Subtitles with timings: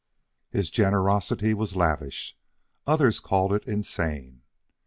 [0.49, 2.35] His generosity was lavish.
[2.87, 4.41] Others called it insane.